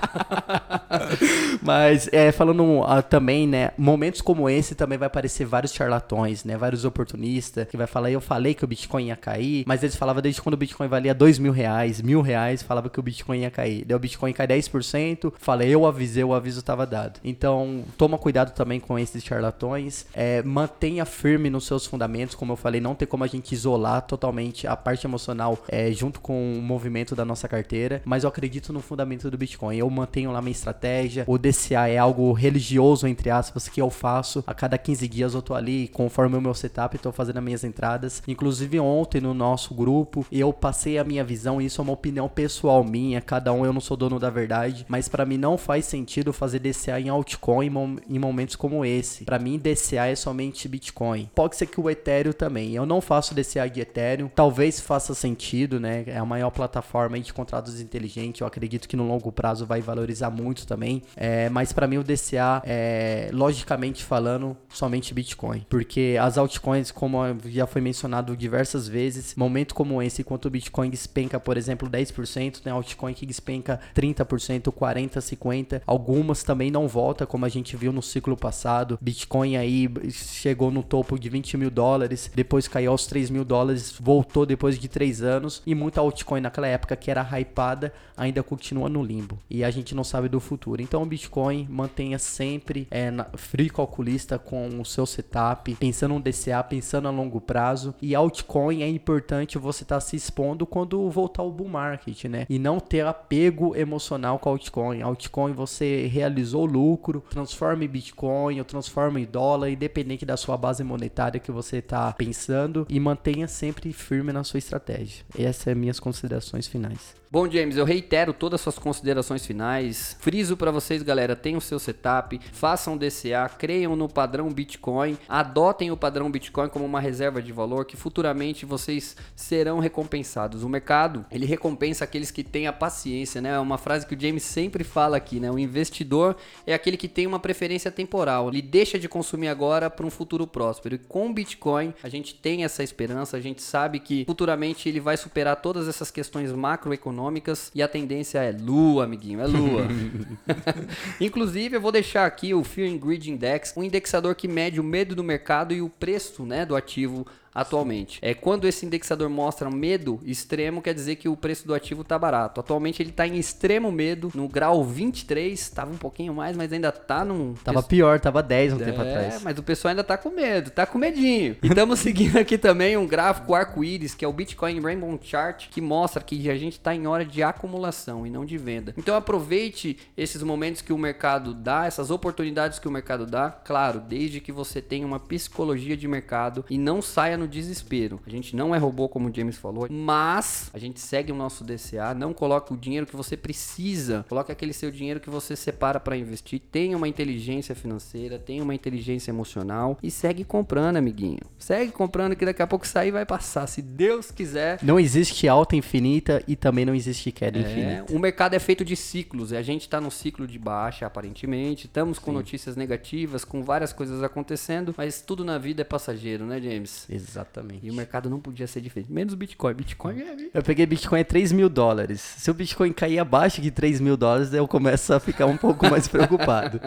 Mas 1.62 2.10
é, 2.12 2.32
falando 2.32 2.64
uh, 2.64 3.04
também, 3.10 3.48
né, 3.48 3.72
momentos 3.78 4.22
como 4.22 4.50
esse 4.50 4.76
também 4.76 4.98
vai 4.98 5.08
aparecer 5.08 5.46
vários 5.46 5.74
charlatões, 5.74 6.44
né, 6.44 6.58
vários 6.58 6.86
oportunistas 6.86 7.68
que 7.68 7.78
vai 7.78 7.88
falar, 7.88 8.12
eu 8.12 8.22
falei 8.22 8.54
que 8.54 8.64
o 8.64 8.68
Bitcoin 8.68 9.08
ia 9.08 9.16
cair, 9.16 9.64
mas 9.68 9.84
eles 9.84 9.96
falavam 9.96 10.22
desde 10.22 10.42
quando 10.42 10.54
o 10.54 10.58
Bitcoin 10.58 10.79
valia 10.88 11.14
dois 11.14 11.38
mil 11.38 11.52
reais, 11.52 12.02
mil 12.02 12.22
reais, 12.22 12.62
falava 12.62 12.90
que 12.90 13.00
o 13.00 13.04
Bitcoin 13.04 13.40
ia 13.40 13.52
cair. 13.52 13.86
Deu 13.86 13.98
o 13.98 14.00
Bitcoin 14.00 14.34
cai 14.34 14.48
10%, 14.48 15.34
falei, 15.38 15.70
eu 15.70 15.86
avisei, 15.86 16.24
o 16.24 16.34
aviso 16.34 16.60
estava 16.60 16.86
dado. 16.86 17.20
Então, 17.24 17.84
toma 17.98 18.18
cuidado 18.18 18.54
também 18.54 18.80
com 18.80 18.98
esses 18.98 19.24
charlatões, 19.24 20.06
é, 20.14 20.42
mantenha 20.44 21.06
firme 21.06 21.50
nos 21.50 21.66
seus 21.66 21.86
fundamentos, 21.86 22.36
como 22.36 22.54
eu 22.54 22.58
falei, 22.58 22.80
não 22.82 22.96
tem 22.96 23.08
como 23.08 23.24
a 23.24 23.28
gente 23.28 23.52
isolar 23.54 24.02
totalmente 24.04 24.68
a 24.68 24.76
parte 24.76 25.06
emocional 25.06 25.58
é, 25.68 25.92
junto 25.92 26.20
com 26.20 26.58
o 26.58 26.62
movimento 26.62 27.16
da 27.16 27.26
nossa 27.26 27.48
carteira, 27.48 28.02
mas 28.06 28.24
eu 28.24 28.30
acredito 28.30 28.72
no 28.72 28.80
fundamento 28.80 29.30
do 29.30 29.38
Bitcoin. 29.38 29.78
Eu 29.78 29.90
mantenho 29.90 30.32
lá 30.32 30.42
minha 30.42 30.52
estratégia, 30.52 31.24
o 31.28 31.38
DCA 31.38 31.88
é 31.88 31.98
algo 31.98 32.32
religioso, 32.34 33.08
entre 33.08 33.30
aspas, 33.30 33.68
que 33.68 33.82
eu 33.82 33.90
faço. 33.90 34.44
A 34.48 34.54
cada 34.54 34.78
15 34.78 35.08
dias 35.08 35.34
eu 35.34 35.42
tô 35.42 35.54
ali, 35.54 35.88
conforme 35.90 36.38
o 36.38 36.42
meu 36.42 36.54
setup, 36.54 36.98
tô 36.98 37.12
fazendo 37.12 37.38
as 37.38 37.44
minhas 37.44 37.64
entradas. 37.64 38.24
Inclusive 38.28 38.80
ontem 38.80 39.22
no 39.22 39.34
nosso 39.34 39.74
grupo, 39.74 40.26
eu 40.32 40.54
passei 40.54 40.69
a 40.98 41.04
minha 41.04 41.24
visão, 41.24 41.62
isso 41.62 41.82
é 41.82 41.84
uma 41.84 41.94
opinião 41.94 42.28
pessoal 42.28 42.84
minha, 42.84 43.22
cada 43.22 43.52
um 43.54 43.66
eu 43.66 43.74
não 43.74 43.82
sou 43.82 43.96
dono 43.98 44.20
da 44.20 44.30
verdade, 44.30 44.86
mas 44.88 45.08
para 45.08 45.26
mim 45.26 45.38
não 45.38 45.58
faz 45.58 45.86
sentido 45.86 46.34
fazer 46.34 46.60
DCA 46.60 47.00
em 47.00 47.10
altcoin 47.10 47.72
em 48.08 48.20
momentos 48.20 48.56
como 48.56 48.86
esse. 48.86 49.26
Para 49.26 49.40
mim 49.40 49.58
DCA 49.58 50.08
é 50.08 50.16
somente 50.16 50.68
Bitcoin. 50.68 51.30
Pode 51.34 51.56
ser 51.56 51.66
que 51.66 51.80
o 51.80 51.90
Ethereum 51.90 52.34
também. 52.34 52.74
Eu 52.74 52.86
não 52.86 53.02
faço 53.02 53.34
DCA 53.34 53.70
de 53.70 53.82
Ethereum, 53.82 54.30
talvez 54.34 54.80
faça 54.80 55.14
sentido, 55.14 55.80
né? 55.80 56.04
É 56.08 56.18
a 56.18 56.26
maior 56.26 56.50
plataforma 56.50 57.20
de 57.20 57.34
contratos 57.34 57.80
inteligentes. 57.80 58.42
Eu 58.42 58.48
acredito 58.48 58.88
que 58.88 58.96
no 58.96 59.08
longo 59.08 59.32
prazo 59.32 59.66
vai 59.66 59.82
valorizar 59.82 60.30
muito 60.30 60.66
também. 60.66 61.02
É, 61.16 61.50
mas 61.50 61.72
para 61.72 61.88
mim 61.88 61.98
o 61.98 62.04
DCA 62.04 62.62
é, 62.66 63.30
logicamente 63.34 64.04
falando, 64.04 64.56
somente 64.70 65.14
Bitcoin. 65.14 65.66
Porque 65.70 66.18
as 66.20 66.38
altcoins, 66.38 66.92
como 66.92 67.20
já 67.46 67.68
foi 67.68 67.82
mencionado 67.82 68.36
diversas 68.36 68.88
vezes, 68.88 69.36
momento 69.36 69.74
como 69.74 70.02
esse, 70.02 70.22
enquanto 70.22 70.46
o 70.46 70.50
Bitcoin 70.60 70.90
despenca, 70.90 71.40
por 71.40 71.56
exemplo, 71.56 71.90
10%, 71.90 72.60
tem 72.60 72.74
altcoin 72.74 73.14
que 73.14 73.26
despenca 73.26 73.80
30%, 73.96 74.72
40%, 74.74 75.20
50%. 75.20 75.82
Algumas 75.88 76.44
também 76.44 76.70
não 76.70 76.86
volta, 76.86 77.26
como 77.26 77.46
a 77.46 77.50
gente 77.50 77.78
viu 77.78 77.94
no 77.94 78.02
ciclo 78.02 78.36
passado. 78.36 79.00
Bitcoin 79.02 79.56
aí 79.56 79.90
chegou 80.12 80.70
no 80.70 80.84
topo 80.84 81.18
de 81.18 81.30
20 81.30 81.56
mil 81.56 81.72
dólares, 81.72 82.30
depois 82.36 82.68
caiu 82.68 82.92
aos 82.92 83.08
3 83.08 83.30
mil 83.30 83.46
dólares, 83.46 83.96
voltou 84.00 84.46
depois 84.46 84.78
de 84.78 84.90
3 84.90 85.22
anos. 85.22 85.62
E 85.66 85.74
muita 85.74 86.02
altcoin 86.02 86.42
naquela 86.42 86.68
época 86.68 86.96
que 86.98 87.10
era 87.10 87.22
hypada 87.22 87.94
ainda 88.18 88.44
continua 88.44 88.90
no 88.90 89.02
limbo. 89.02 89.40
E 89.50 89.64
a 89.64 89.72
gente 89.72 89.96
não 89.96 90.04
sabe 90.04 90.28
do 90.28 90.42
futuro. 90.42 90.82
Então 90.82 91.02
o 91.02 91.06
Bitcoin 91.06 91.66
mantenha 91.70 92.20
sempre 92.20 92.86
é, 92.92 93.10
na, 93.10 93.26
free 93.36 93.70
calculista 93.70 94.38
com 94.38 94.82
o 94.82 94.86
seu 94.86 95.06
setup, 95.06 95.74
pensando 95.76 96.16
no 96.16 96.20
DCA, 96.20 96.62
pensando 96.64 97.08
a 97.08 97.12
longo 97.12 97.40
prazo. 97.40 97.96
E 98.02 98.14
altcoin 98.14 98.82
é 98.82 98.90
importante 98.90 99.58
você 99.58 99.84
estar 99.84 99.96
tá 99.96 100.02
se 100.02 100.18
expondo 100.18 100.49
quando 100.66 101.10
voltar 101.10 101.44
o 101.44 101.52
bull 101.52 101.68
market, 101.68 102.26
né? 102.26 102.46
E 102.50 102.60
não 102.60 102.80
ter 102.80 103.06
apego 103.06 103.76
emocional 103.76 104.40
com 104.40 104.50
altcoin. 104.50 105.02
Altcoin 105.02 105.54
você 105.54 106.08
realizou 106.08 106.66
lucro, 106.66 107.24
transforma 107.30 107.84
em 107.84 107.88
Bitcoin 107.88 108.60
ou 108.60 108.66
transforma 108.66 109.20
em 109.20 109.26
dólar, 109.26 109.70
independente 109.70 110.26
da 110.26 110.38
sua 110.38 110.58
base 110.58 110.84
monetária 110.84 111.40
que 111.40 111.52
você 111.52 111.78
está 111.78 112.12
pensando 112.14 112.86
e 112.90 113.00
mantenha 113.00 113.48
sempre 113.48 113.92
firme 113.94 114.32
na 114.32 114.44
sua 114.44 114.58
estratégia. 114.58 115.26
Essas 115.38 115.64
são 115.64 115.76
minhas 115.76 116.00
considerações 116.00 116.68
finais. 116.68 117.20
Bom, 117.32 117.48
James, 117.48 117.78
eu 117.78 117.86
reitero 117.86 118.34
todas 118.34 118.60
as 118.60 118.64
suas 118.64 118.80
considerações 118.80 119.46
finais. 119.46 120.18
Friso 120.20 120.58
para 120.58 120.72
vocês, 120.72 121.04
galera, 121.04 121.36
tenham 121.36 121.60
seu 121.60 121.78
setup, 121.78 122.40
façam 122.52 122.98
DCA, 122.98 123.48
creiam 123.56 123.96
no 123.96 124.10
padrão 124.10 124.50
Bitcoin, 124.50 125.16
adotem 125.28 125.92
o 125.92 125.98
padrão 125.98 126.32
Bitcoin 126.32 126.70
como 126.70 126.86
uma 126.86 127.00
reserva 127.00 127.40
de 127.40 127.52
valor 127.52 127.86
que 127.86 127.96
futuramente 127.96 128.66
vocês 128.66 129.16
serão 129.36 129.78
recompensados. 129.78 130.29
O 130.64 130.70
mercado, 130.70 131.26
ele 131.32 131.46
recompensa 131.46 132.04
aqueles 132.04 132.32
que 132.32 132.44
têm 132.44 132.68
a 132.68 132.74
paciência, 132.74 133.42
né? 133.42 133.50
É 133.50 133.60
uma 133.60 133.78
frase 133.78 134.06
que 134.06 134.16
o 134.16 134.20
James 134.20 134.44
sempre 134.44 134.84
fala 134.84 135.18
aqui, 135.18 135.40
né? 135.40 135.52
O 135.52 135.60
investidor 135.60 136.36
é 136.66 136.74
aquele 136.74 136.98
que 136.98 137.08
tem 137.08 137.28
uma 137.28 137.40
preferência 137.40 137.92
temporal. 137.92 138.50
Ele 138.50 138.62
deixa 138.62 139.00
de 139.00 139.08
consumir 139.08 139.48
agora 139.48 139.90
para 139.90 140.06
um 140.06 140.10
futuro 140.10 140.46
próspero. 140.46 140.96
E 140.96 140.98
com 140.98 141.30
o 141.30 141.34
Bitcoin, 141.34 141.94
a 142.04 142.10
gente 142.10 142.34
tem 142.36 142.64
essa 142.64 142.84
esperança, 142.84 143.38
a 143.38 143.42
gente 143.42 143.62
sabe 143.62 144.00
que 144.00 144.26
futuramente 144.26 144.88
ele 144.88 145.00
vai 145.00 145.18
superar 145.18 145.56
todas 145.58 145.88
essas 145.88 146.12
questões 146.12 146.52
macroeconômicas 146.52 147.30
econômicas 147.30 147.72
e 147.74 147.82
a 147.82 147.88
tendência 147.88 148.40
é 148.40 148.52
lua, 148.52 149.04
amiguinho, 149.06 149.42
é 149.42 149.48
lua. 149.48 149.88
Inclusive, 151.20 151.76
eu 151.76 151.82
vou 151.82 151.92
deixar 151.92 152.26
aqui 152.26 152.54
o 152.54 152.64
Fear 152.64 152.92
and 152.92 152.98
Greed 152.98 153.28
Index, 153.28 153.74
um 153.76 153.84
indexador 153.84 154.36
que 154.36 154.48
mede 154.48 154.80
o 154.80 154.84
medo 154.84 155.16
do 155.16 155.24
mercado 155.24 155.74
e 155.74 155.82
o 155.82 155.90
preço 155.90 156.46
né, 156.46 156.66
do 156.66 156.76
ativo 156.76 157.26
atualmente. 157.62 158.20
É 158.22 158.34
quando 158.34 158.68
esse 158.68 158.86
indexador 158.86 159.30
mostra 159.30 159.70
medo 159.70 160.20
extremo, 160.24 160.82
quer 160.82 160.94
dizer 160.94 161.16
que 161.16 161.30
o 161.30 161.36
preço 161.36 161.68
do 161.68 161.74
ativo 161.74 162.02
está 162.02 162.18
barato. 162.18 162.60
Atualmente 162.60 163.02
ele 163.02 163.10
está 163.10 163.28
em 163.28 163.38
extremo 163.38 163.92
medo, 163.92 164.32
no 164.34 164.48
grau 164.48 164.84
23, 164.84 165.60
estava 165.60 165.92
um 165.92 165.98
pouquinho 165.98 166.34
mais, 166.34 166.56
mas 166.56 166.72
ainda 166.72 166.90
está 166.90 167.24
num 167.26 167.54
Tava 167.54 167.84
pior, 167.84 168.20
tava 168.20 168.42
10 168.42 168.74
um 168.74 168.82
é, 168.82 168.86
tempo 168.86 169.02
atrás. 169.02 169.44
mas 169.44 169.58
o 169.58 169.64
pessoal 169.64 169.90
ainda 169.90 170.02
está 170.02 170.18
com 170.18 170.30
medo, 170.30 170.70
está 170.70 170.86
com 170.86 170.98
medinho. 170.98 171.58
E 171.62 171.68
estamos 171.68 172.00
seguindo 172.00 172.38
aqui 172.38 172.58
também 172.58 172.98
um 172.98 173.08
gráfico 173.08 173.54
arco-íris, 173.54 174.14
que 174.14 174.24
é 174.24 174.28
o 174.28 174.34
Bitcoin 174.34 174.80
Rainbow 174.80 175.20
Chart, 175.22 175.70
que 175.70 175.82
mostra 175.82 176.24
que 176.24 176.50
a 176.50 176.58
gente 176.58 176.74
está 176.74 176.96
em 176.96 177.08
hora 177.08 177.26
de 177.26 177.44
acumulação 177.44 178.26
e 178.26 178.30
não 178.30 178.46
de 178.46 178.58
venda. 178.58 178.94
Então 178.98 179.16
aproveite 179.16 179.98
esses 180.16 180.42
momentos 180.44 180.82
que 180.82 180.94
o 180.94 180.98
mercado 180.98 181.54
dá, 181.54 181.86
essas 181.86 182.12
oportunidades 182.12 182.80
que 182.80 182.88
o 182.88 182.92
mercado 182.92 183.26
dá, 183.26 183.50
claro, 183.50 184.00
desde 184.00 184.40
que 184.40 184.52
você 184.52 184.82
tenha 184.82 185.06
uma 185.06 185.20
psicologia 185.20 185.98
de 185.98 186.08
mercado 186.08 186.66
e 186.70 186.78
não 186.78 187.02
saia 187.02 187.38
no 187.38 187.48
desespero. 187.50 188.20
A 188.26 188.30
gente 188.30 188.56
não 188.56 188.74
é 188.74 188.78
robô, 188.78 189.10
como 189.10 189.30
o 189.30 189.36
James 189.36 189.58
falou, 189.58 189.88
mas 189.90 190.70
a 190.74 190.78
gente 190.78 191.00
segue 191.00 191.32
o 191.32 191.36
nosso 191.36 191.64
DCA, 191.64 192.14
não 192.14 192.34
coloque 192.34 192.74
o 192.74 192.78
dinheiro 192.78 193.06
que 193.06 193.16
você 193.16 193.36
precisa, 193.36 194.26
coloque 194.30 194.52
aquele 194.52 194.74
seu 194.74 194.92
dinheiro 194.92 195.20
que 195.20 195.30
você 195.30 195.56
separa 195.56 196.00
para 196.00 196.16
investir, 196.16 196.62
tenha 196.72 196.96
uma 196.96 197.08
inteligência 197.08 197.76
financeira, 197.76 198.38
tenha 198.38 198.64
uma 198.64 198.76
inteligência 198.76 199.32
emocional 199.32 199.98
e 200.02 200.12
segue 200.12 200.44
comprando, 200.44 200.98
amiguinho. 200.98 201.42
Segue 201.58 201.92
comprando 201.92 202.36
que 202.36 202.46
daqui 202.46 202.62
a 202.62 202.68
pouco 202.68 202.88
sair 202.88 203.12
vai 203.12 203.26
passar, 203.26 203.68
se 203.68 203.82
Deus 203.82 204.32
quiser. 204.32 204.80
Não 204.84 205.00
existe 205.00 205.48
alta 205.48 205.76
infinita 205.76 206.44
e 206.48 206.56
também 206.56 206.86
não 206.86 206.96
existe 206.96 207.32
queda 207.32 207.58
é, 207.58 207.62
infinita. 207.62 208.14
O 208.14 208.20
mercado 208.20 208.54
é 208.54 208.60
feito 208.60 208.86
de 208.86 208.96
ciclos, 208.96 209.52
e 209.52 209.58
a 209.58 209.62
gente 209.62 209.82
está 209.82 210.00
no 210.00 210.12
ciclo 210.12 210.48
de 210.48 210.60
baixa, 210.60 211.06
aparentemente. 211.06 211.88
Estamos 211.88 212.20
com 212.20 212.32
Sim. 212.32 212.38
notícias 212.38 212.76
negativas, 212.76 213.44
com 213.44 213.64
várias 213.64 213.94
coisas 213.94 214.22
acontecendo, 214.24 214.94
mas 214.98 215.22
tudo 215.22 215.44
na 215.44 215.58
vida 215.58 215.82
é 215.82 215.86
passageiro, 215.86 216.46
né, 216.46 216.62
James? 216.62 217.06
Exato. 217.10 217.29
Exatamente. 217.30 217.86
E 217.86 217.92
o 217.92 217.94
mercado 217.94 218.30
não 218.30 218.40
podia 218.40 218.66
ser 218.66 218.82
diferente. 218.82 219.12
Menos 219.12 219.34
o 219.34 219.38
Bitcoin. 219.38 219.74
Bitcoin 219.74 220.22
é. 220.22 220.50
Eu 220.54 220.64
peguei 220.64 220.86
Bitcoin 220.86 221.22
a 221.22 221.26
3 221.26 221.52
mil 221.52 221.70
dólares. 221.70 222.20
Se 222.20 222.50
o 222.50 222.54
Bitcoin 222.54 222.92
cair 222.92 223.20
abaixo 223.20 223.62
de 223.62 223.70
3 223.70 224.02
mil 224.02 224.18
dólares, 224.18 224.52
eu 224.54 224.68
começo 224.68 225.14
a 225.14 225.20
ficar 225.20 225.46
um 225.46 225.58
pouco 225.58 225.88
mais 225.90 226.08
preocupado. 226.10 226.82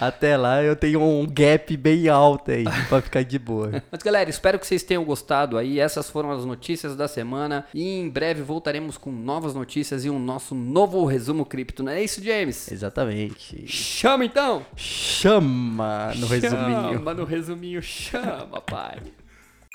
Até 0.00 0.36
lá 0.36 0.62
eu 0.62 0.74
tenho 0.74 1.00
um 1.00 1.26
gap 1.26 1.76
bem 1.76 2.08
alto 2.08 2.50
aí 2.50 2.64
pra 2.88 3.00
ficar 3.00 3.22
de 3.22 3.38
boa. 3.38 3.82
Mas 3.90 4.02
galera, 4.02 4.28
espero 4.28 4.58
que 4.58 4.66
vocês 4.66 4.82
tenham 4.82 5.04
gostado 5.04 5.56
aí. 5.56 5.78
Essas 5.78 6.10
foram 6.10 6.32
as 6.32 6.44
notícias 6.44 6.96
da 6.96 7.06
semana. 7.06 7.64
E 7.72 7.98
em 7.98 8.08
breve 8.08 8.42
voltaremos 8.42 8.98
com 8.98 9.12
novas 9.12 9.54
notícias 9.54 10.04
e 10.04 10.10
um 10.10 10.18
nosso 10.18 10.54
novo 10.54 11.04
resumo 11.04 11.46
cripto. 11.46 11.82
Não 11.82 11.92
é 11.92 12.02
isso, 12.02 12.22
James? 12.22 12.70
Exatamente. 12.70 13.64
Chama 13.66 14.24
então! 14.24 14.66
Chama 14.76 16.12
no 16.16 16.26
resuminho. 16.26 16.92
Chama 16.94 17.14
no 17.14 17.24
resuminho, 17.24 17.82
chama, 17.82 18.60
pai. 18.60 18.98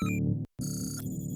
Thank 0.02 0.46
you. 0.60 1.29